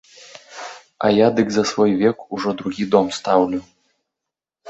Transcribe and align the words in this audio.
А 1.03 1.11
я 1.11 1.27
дык 1.39 1.47
за 1.51 1.63
свой 1.73 1.91
век 2.01 2.17
ужо 2.37 2.49
другі 2.61 2.89
дом 2.95 3.07
стаўлю. 3.19 3.61